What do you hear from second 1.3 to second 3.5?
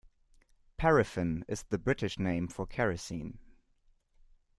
is the British name for kerosene